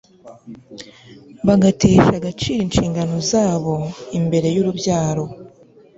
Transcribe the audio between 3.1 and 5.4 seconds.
zabo imbere yurubyaro